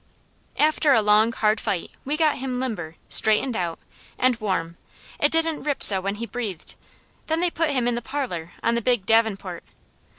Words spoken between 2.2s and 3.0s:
him limber,